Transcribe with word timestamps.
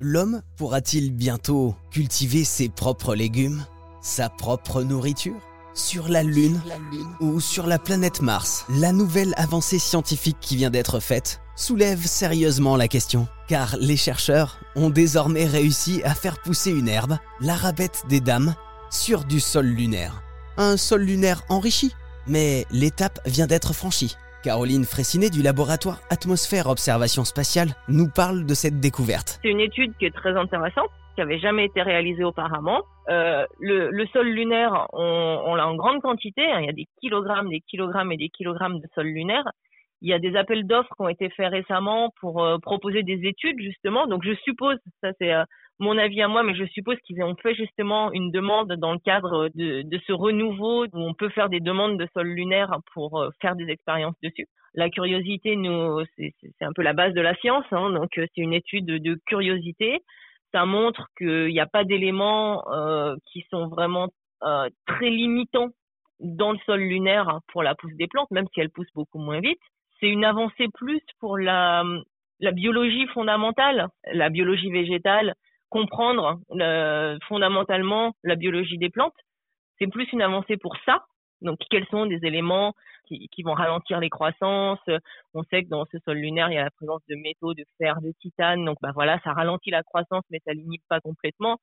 L'homme 0.00 0.42
pourra-t-il 0.58 1.10
bientôt 1.10 1.74
cultiver 1.90 2.44
ses 2.44 2.68
propres 2.68 3.14
légumes, 3.14 3.64
sa 4.02 4.28
propre 4.28 4.82
nourriture? 4.82 5.40
Sur 5.72 6.08
la 6.08 6.22
Lune 6.22 6.60
ou 7.20 7.40
sur 7.40 7.66
la 7.66 7.78
planète 7.78 8.20
Mars 8.20 8.66
La 8.68 8.92
nouvelle 8.92 9.32
avancée 9.38 9.78
scientifique 9.78 10.36
qui 10.38 10.56
vient 10.56 10.68
d'être 10.68 11.00
faite 11.00 11.40
soulève 11.54 12.06
sérieusement 12.06 12.76
la 12.76 12.88
question, 12.88 13.26
car 13.48 13.76
les 13.78 13.96
chercheurs 13.96 14.60
ont 14.74 14.90
désormais 14.90 15.46
réussi 15.46 16.02
à 16.04 16.14
faire 16.14 16.42
pousser 16.42 16.70
une 16.70 16.88
herbe, 16.88 17.16
l'arabette 17.40 18.04
des 18.06 18.20
dames, 18.20 18.54
sur 18.90 19.24
du 19.24 19.40
sol 19.40 19.64
lunaire. 19.64 20.22
Un 20.58 20.76
sol 20.76 21.02
lunaire 21.02 21.42
enrichi, 21.48 21.94
mais 22.26 22.66
l'étape 22.70 23.18
vient 23.24 23.46
d'être 23.46 23.72
franchie. 23.72 24.16
Caroline 24.42 24.84
Fressinet 24.84 25.30
du 25.30 25.42
laboratoire 25.42 26.00
Atmosphère 26.10 26.66
Observation 26.68 27.24
Spatiale 27.24 27.68
nous 27.88 28.08
parle 28.08 28.46
de 28.46 28.54
cette 28.54 28.80
découverte. 28.80 29.38
C'est 29.42 29.50
une 29.50 29.60
étude 29.60 29.96
qui 29.98 30.06
est 30.06 30.14
très 30.14 30.36
intéressante, 30.36 30.90
qui 31.14 31.20
avait 31.20 31.38
jamais 31.38 31.64
été 31.64 31.82
réalisée 31.82 32.24
auparavant. 32.24 32.82
Euh, 33.08 33.44
le, 33.60 34.06
sol 34.12 34.26
lunaire, 34.28 34.86
on, 34.92 35.42
on 35.46 35.54
l'a 35.54 35.66
en 35.66 35.76
grande 35.76 36.00
quantité. 36.00 36.42
Hein. 36.44 36.60
il 36.60 36.66
y 36.66 36.70
a 36.70 36.72
des 36.72 36.86
kilogrammes, 37.00 37.48
des 37.48 37.60
kilogrammes 37.60 38.12
et 38.12 38.16
des 38.16 38.28
kilogrammes 38.28 38.80
de 38.80 38.88
sol 38.94 39.06
lunaire. 39.06 39.44
Il 40.02 40.08
y 40.08 40.12
a 40.12 40.18
des 40.18 40.36
appels 40.36 40.66
d'offres 40.66 40.94
qui 40.94 41.02
ont 41.02 41.08
été 41.08 41.30
faits 41.30 41.50
récemment 41.50 42.12
pour 42.20 42.44
euh, 42.44 42.58
proposer 42.58 43.02
des 43.02 43.26
études 43.26 43.60
justement. 43.60 44.06
Donc 44.06 44.24
je 44.24 44.34
suppose, 44.44 44.76
ça 45.02 45.10
c'est 45.18 45.32
euh, 45.32 45.44
mon 45.78 45.98
avis 45.98 46.22
à 46.22 46.28
moi, 46.28 46.42
mais 46.42 46.54
je 46.54 46.64
suppose 46.66 46.96
qu'ils 47.04 47.22
ont 47.22 47.36
fait 47.36 47.54
justement 47.54 48.10
une 48.12 48.30
demande 48.30 48.72
dans 48.74 48.92
le 48.92 48.98
cadre 48.98 49.50
de, 49.54 49.82
de, 49.82 50.00
ce 50.06 50.12
renouveau 50.12 50.86
où 50.86 50.88
on 50.98 51.12
peut 51.12 51.28
faire 51.28 51.50
des 51.50 51.60
demandes 51.60 51.98
de 51.98 52.08
sol 52.14 52.28
lunaire 52.28 52.78
pour 52.94 53.20
euh, 53.20 53.28
faire 53.42 53.56
des 53.56 53.68
expériences 53.68 54.16
dessus. 54.22 54.46
La 54.74 54.88
curiosité, 54.90 55.58
c'est 56.16 56.64
un 56.64 56.72
peu 56.74 56.82
la 56.82 56.92
base 56.92 57.14
de 57.14 57.20
la 57.20 57.34
science, 57.36 57.64
hein, 57.72 57.90
donc 57.90 58.10
c'est 58.14 58.30
une 58.36 58.52
étude 58.52 58.86
de 58.86 59.18
curiosité. 59.26 60.00
Ça 60.52 60.64
montre 60.66 61.08
qu'il 61.18 61.48
n'y 61.48 61.60
a 61.60 61.66
pas 61.66 61.84
d'éléments 61.84 62.62
euh, 62.72 63.14
qui 63.32 63.44
sont 63.50 63.68
vraiment 63.68 64.08
euh, 64.44 64.68
très 64.86 65.10
limitants 65.10 65.70
dans 66.20 66.52
le 66.52 66.58
sol 66.66 66.80
lunaire 66.80 67.40
pour 67.52 67.62
la 67.62 67.74
pousse 67.74 67.94
des 67.94 68.06
plantes, 68.06 68.30
même 68.30 68.46
si 68.52 68.60
elles 68.60 68.70
poussent 68.70 68.92
beaucoup 68.94 69.18
moins 69.18 69.40
vite. 69.40 69.60
C'est 69.98 70.08
une 70.08 70.24
avancée 70.24 70.68
plus 70.74 71.00
pour 71.20 71.38
la 71.38 71.82
biologie 72.52 73.06
fondamentale, 73.08 73.88
la 74.12 74.28
biologie 74.28 74.70
végétale, 74.70 75.34
comprendre 75.70 76.38
euh, 76.52 77.18
fondamentalement 77.28 78.14
la 78.22 78.36
biologie 78.36 78.78
des 78.78 78.90
plantes. 78.90 79.14
C'est 79.78 79.86
plus 79.86 80.10
une 80.12 80.22
avancée 80.22 80.56
pour 80.56 80.76
ça. 80.84 81.04
Donc, 81.42 81.58
quels 81.70 81.86
sont 81.88 82.06
des 82.06 82.24
éléments 82.24 82.74
qui, 83.06 83.42
vont 83.44 83.52
ralentir 83.52 84.00
les 84.00 84.08
croissances? 84.08 84.80
On 85.34 85.42
sait 85.44 85.64
que 85.64 85.68
dans 85.68 85.84
ce 85.92 85.98
sol 85.98 86.16
lunaire, 86.16 86.50
il 86.50 86.54
y 86.54 86.58
a 86.58 86.64
la 86.64 86.70
présence 86.70 87.02
de 87.08 87.14
métaux, 87.14 87.52
de 87.52 87.64
fer, 87.78 88.00
de 88.00 88.12
titane. 88.20 88.64
Donc, 88.64 88.78
bah 88.80 88.92
voilà, 88.94 89.20
ça 89.22 89.32
ralentit 89.32 89.70
la 89.70 89.82
croissance, 89.82 90.24
mais 90.30 90.40
ça 90.46 90.54
limite 90.54 90.82
pas 90.88 91.00
complètement. 91.00 91.58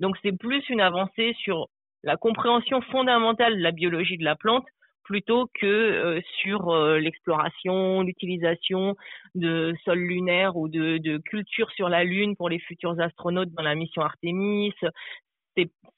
Donc, 0.00 0.16
c'est 0.22 0.36
plus 0.36 0.68
une 0.68 0.80
avancée 0.80 1.34
sur 1.38 1.68
la 2.02 2.16
compréhension 2.16 2.82
fondamentale 2.82 3.56
de 3.56 3.62
la 3.62 3.70
biologie 3.70 4.18
de 4.18 4.24
la 4.24 4.34
plante 4.34 4.66
plutôt 5.04 5.48
que 5.54 5.66
euh, 5.66 6.20
sur 6.40 6.70
euh, 6.70 6.98
l'exploration, 6.98 8.02
l'utilisation 8.02 8.96
de 9.34 9.74
sol 9.84 9.98
lunaire 9.98 10.56
ou 10.56 10.68
de, 10.68 10.98
de 10.98 11.18
culture 11.18 11.70
sur 11.72 11.88
la 11.88 12.04
Lune 12.04 12.36
pour 12.36 12.48
les 12.48 12.58
futurs 12.58 12.98
astronautes 13.00 13.52
dans 13.52 13.62
la 13.62 13.74
mission 13.74 14.02
Artemis. 14.02 14.72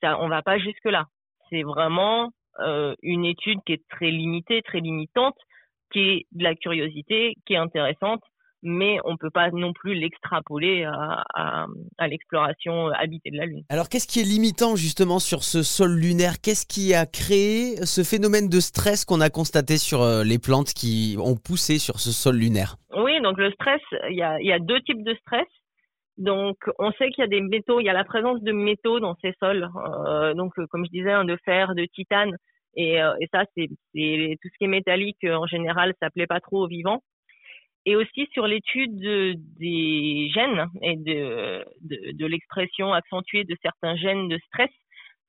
Ça, 0.02 0.20
on 0.20 0.28
va 0.28 0.42
pas 0.42 0.58
jusque 0.58 0.84
là. 0.84 1.06
C'est 1.48 1.62
vraiment 1.62 2.30
euh, 2.60 2.94
une 3.02 3.24
étude 3.24 3.60
qui 3.64 3.72
est 3.72 3.88
très 3.88 4.10
limitée, 4.10 4.62
très 4.62 4.80
limitante, 4.80 5.36
qui 5.92 6.00
est 6.00 6.26
de 6.32 6.42
la 6.42 6.54
curiosité, 6.54 7.34
qui 7.46 7.54
est 7.54 7.58
intéressante, 7.58 8.22
mais 8.66 8.98
on 9.04 9.12
ne 9.12 9.16
peut 9.16 9.30
pas 9.30 9.50
non 9.50 9.72
plus 9.72 9.94
l'extrapoler 9.94 10.84
à, 10.84 11.66
l'exploration 12.06 12.88
habitée 12.88 13.30
de 13.30 13.36
la 13.36 13.46
Lune. 13.46 13.62
Alors 13.68 13.88
qu'est-ce 13.88 14.08
qui 14.08 14.20
est 14.20 14.24
limitant 14.24 14.76
justement 14.76 15.18
sur 15.18 15.44
ce 15.44 15.62
sol 15.62 15.92
lunaire? 15.92 16.40
Qu'est-ce 16.42 16.66
qui 16.66 16.92
a 16.94 17.06
créé 17.06 17.76
ce 17.86 18.02
phénomène 18.02 18.48
de 18.48 18.60
stress 18.60 19.04
qu'on 19.04 19.20
a 19.20 19.30
constaté 19.30 19.78
sur 19.78 20.02
euh, 20.02 20.24
les 20.24 20.38
plantes 20.38 20.74
qui 20.74 21.16
ont 21.18 21.36
poussé 21.36 21.78
sur 21.78 22.00
ce 22.00 22.10
sol 22.10 22.36
lunaire? 22.36 22.76
Oui, 22.96 23.20
donc 23.22 23.38
le 23.38 23.50
stress, 23.52 23.80
il 24.10 24.16
y 24.16 24.22
a, 24.22 24.58
deux 24.58 24.80
types 24.80 25.04
de 25.04 25.14
stress. 25.14 25.46
Donc, 26.18 26.56
on 26.78 26.90
sait 26.92 27.10
qu'il 27.10 27.22
y 27.22 27.24
a 27.24 27.28
des 27.28 27.42
métaux, 27.42 27.78
il 27.78 27.84
y 27.84 27.90
a 27.90 27.92
la 27.92 28.04
présence 28.04 28.42
de 28.42 28.52
métaux 28.52 29.00
dans 29.00 29.16
ces 29.20 29.34
sols. 29.38 29.68
Euh, 30.08 30.32
donc, 30.34 30.54
comme 30.70 30.86
je 30.86 30.90
disais, 30.90 31.12
de 31.24 31.36
fer, 31.44 31.74
de 31.74 31.84
titane. 31.94 32.34
Et, 32.74 33.02
euh, 33.02 33.14
et 33.20 33.28
ça, 33.32 33.44
c'est 33.54 33.68
tout 33.68 33.74
ce 33.94 34.58
qui 34.58 34.64
est 34.64 34.66
métallique, 34.66 35.24
en 35.24 35.46
général, 35.46 35.92
ça 36.00 36.10
plaît 36.10 36.26
pas 36.26 36.40
trop 36.40 36.64
aux 36.64 36.68
vivants 36.68 37.02
et 37.86 37.94
aussi 37.94 38.28
sur 38.32 38.46
l'étude 38.48 38.98
des 38.98 40.28
gènes 40.34 40.66
et 40.82 40.96
de, 40.96 41.64
de, 42.12 42.26
l'expression 42.26 42.92
accentuée 42.92 43.44
de 43.44 43.56
certains 43.62 43.96
gènes 43.96 44.28
de 44.28 44.38
stress. 44.48 44.70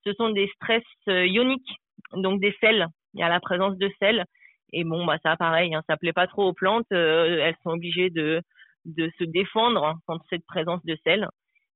Ce 0.05 0.11
sont 0.13 0.31
des 0.31 0.49
stress 0.55 0.83
euh, 1.07 1.27
ioniques, 1.27 1.75
donc 2.13 2.41
des 2.41 2.55
sels. 2.59 2.87
Il 3.13 3.19
y 3.19 3.23
a 3.23 3.29
la 3.29 3.39
présence 3.39 3.77
de 3.77 3.89
sels. 3.99 4.25
Et 4.73 4.83
bon, 4.83 5.05
bah 5.05 5.17
ça, 5.23 5.37
pareil, 5.37 5.73
hein, 5.75 5.83
ça 5.87 5.97
plaît 5.97 6.13
pas 6.13 6.25
trop 6.25 6.47
aux 6.47 6.53
plantes. 6.53 6.91
Euh, 6.91 7.39
elles 7.43 7.55
sont 7.63 7.71
obligées 7.71 8.09
de, 8.09 8.41
de 8.85 9.09
se 9.19 9.23
défendre 9.23 9.95
contre 10.07 10.25
cette 10.29 10.45
présence 10.47 10.83
de 10.83 10.97
sels. 11.03 11.27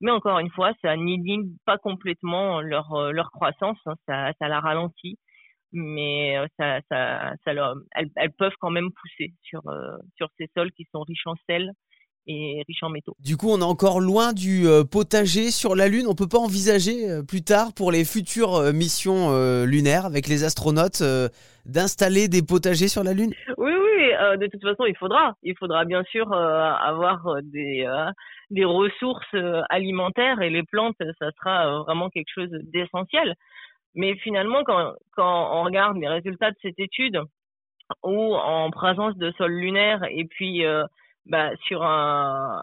Mais 0.01 0.11
encore 0.11 0.39
une 0.39 0.49
fois, 0.49 0.73
ça 0.81 0.95
n'inhibe 0.97 1.55
pas 1.63 1.77
complètement 1.77 2.59
leur, 2.59 2.91
euh, 2.93 3.11
leur 3.11 3.29
croissance. 3.29 3.77
Hein, 3.85 3.93
ça, 4.07 4.31
ça 4.39 4.47
la 4.47 4.59
ralentit 4.59 5.19
mais 5.73 6.37
euh, 6.37 6.47
ça, 6.57 6.79
ça, 6.89 7.33
ça 7.43 7.53
leur, 7.53 7.75
elles, 7.95 8.09
elles, 8.15 8.31
peuvent 8.31 8.55
quand 8.59 8.69
même 8.69 8.89
pousser 8.91 9.33
sur, 9.43 9.61
euh, 9.67 9.97
sur 10.17 10.27
ces 10.37 10.49
sols 10.55 10.71
qui 10.71 10.85
sont 10.91 11.01
riches 11.01 11.25
en 11.25 11.35
sel 11.47 11.71
et 12.27 12.63
riches 12.67 12.83
en 12.83 12.89
métaux. 12.89 13.15
Du 13.19 13.35
coup, 13.35 13.49
on 13.49 13.59
est 13.59 13.63
encore 13.63 13.99
loin 13.99 14.31
du 14.33 14.67
euh, 14.67 14.83
potager 14.83 15.49
sur 15.49 15.75
la 15.75 15.87
Lune. 15.87 16.05
On 16.07 16.13
peut 16.13 16.27
pas 16.27 16.37
envisager 16.37 17.21
plus 17.27 17.41
tard 17.43 17.73
pour 17.75 17.91
les 17.91 18.05
futures 18.05 18.71
missions 18.73 19.31
lunaires 19.65 20.05
avec 20.05 20.27
les 20.27 20.43
astronautes 20.43 21.01
d'installer 21.65 22.27
des 22.27 22.43
potagers 22.43 22.89
sur 22.89 23.03
la 23.03 23.13
Lune? 23.13 23.33
Oui, 23.57 23.71
oui. 23.71 24.37
de 24.37 24.47
toute 24.47 24.61
façon, 24.61 24.85
il 24.85 24.95
faudra. 24.97 25.33
Il 25.41 25.55
faudra 25.57 25.83
bien 25.85 26.03
sûr 26.11 26.31
avoir 26.31 27.41
des 27.41 27.87
des 28.51 28.65
ressources 28.65 29.35
alimentaires 29.69 30.41
et 30.41 30.49
les 30.51 30.63
plantes, 30.63 30.97
ça 30.99 31.31
sera 31.39 31.79
vraiment 31.83 32.09
quelque 32.09 32.31
chose 32.35 32.49
d'essentiel. 32.51 33.33
Mais 33.95 34.15
finalement, 34.15 34.63
quand, 34.63 34.93
quand 35.15 35.59
on 35.59 35.63
regarde 35.63 35.97
les 35.97 36.07
résultats 36.07 36.51
de 36.51 36.57
cette 36.61 36.79
étude, 36.79 37.21
où 38.03 38.35
en 38.35 38.69
présence 38.71 39.17
de 39.17 39.31
sol 39.37 39.51
lunaire 39.51 40.03
et 40.09 40.25
puis 40.25 40.65
euh, 40.65 40.83
bah, 41.25 41.51
sur 41.67 41.83
un, 41.83 42.61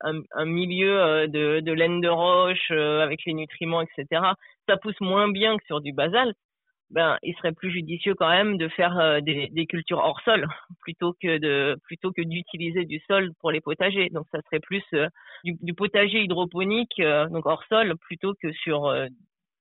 un, 0.00 0.22
un, 0.34 0.44
milieu 0.44 1.00
euh, 1.00 1.26
de, 1.26 1.60
de, 1.60 1.72
laine 1.72 2.00
de 2.00 2.08
roche 2.08 2.70
euh, 2.70 3.00
avec 3.00 3.24
les 3.26 3.34
nutriments, 3.34 3.82
etc., 3.82 4.22
ça 4.68 4.76
pousse 4.76 5.00
moins 5.00 5.28
bien 5.28 5.56
que 5.56 5.64
sur 5.66 5.80
du 5.80 5.92
basalte, 5.92 6.36
ben, 6.90 7.18
il 7.22 7.34
serait 7.36 7.52
plus 7.52 7.72
judicieux 7.72 8.14
quand 8.14 8.28
même 8.28 8.58
de 8.58 8.68
faire 8.68 9.20
des, 9.20 9.48
des, 9.48 9.66
cultures 9.66 9.98
hors 9.98 10.20
sol 10.20 10.46
plutôt 10.82 11.14
que 11.20 11.38
de 11.38 11.76
plutôt 11.84 12.12
que 12.12 12.22
d'utiliser 12.22 12.84
du 12.84 13.00
sol 13.08 13.32
pour 13.40 13.50
les 13.50 13.60
potagers. 13.60 14.08
Donc 14.10 14.26
ça 14.30 14.40
serait 14.42 14.60
plus 14.60 14.84
du, 15.42 15.56
du, 15.60 15.74
potager 15.74 16.22
hydroponique, 16.22 17.02
donc 17.30 17.44
hors 17.46 17.64
sol, 17.68 17.96
plutôt 17.98 18.34
que 18.40 18.52
sur 18.52 18.92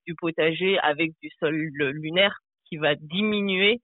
du 0.05 0.15
potager 0.15 0.77
avec 0.79 1.11
du 1.21 1.29
sol 1.39 1.55
lunaire 1.55 2.39
qui 2.67 2.77
va 2.77 2.95
diminuer 2.95 3.81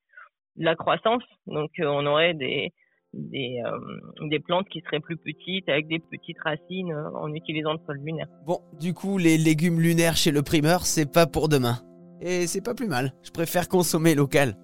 la 0.57 0.75
croissance. 0.75 1.23
Donc 1.47 1.71
euh, 1.79 1.85
on 1.85 2.05
aurait 2.05 2.33
des 2.33 2.71
des, 3.13 3.61
euh, 3.65 4.27
des 4.29 4.39
plantes 4.39 4.69
qui 4.69 4.81
seraient 4.81 5.01
plus 5.01 5.17
petites 5.17 5.67
avec 5.67 5.87
des 5.87 5.99
petites 5.99 6.39
racines 6.39 6.93
euh, 6.93 7.09
en 7.15 7.33
utilisant 7.33 7.73
le 7.73 7.79
sol 7.85 7.97
lunaire. 7.97 8.27
Bon, 8.45 8.59
du 8.79 8.93
coup, 8.93 9.17
les 9.17 9.37
légumes 9.37 9.81
lunaires 9.81 10.15
chez 10.15 10.31
le 10.31 10.41
primeur, 10.41 10.85
c'est 10.85 11.11
pas 11.11 11.27
pour 11.27 11.49
demain. 11.49 11.79
Et 12.21 12.47
c'est 12.47 12.61
pas 12.63 12.73
plus 12.73 12.87
mal. 12.87 13.13
Je 13.23 13.31
préfère 13.31 13.67
consommer 13.67 14.15
local. 14.15 14.55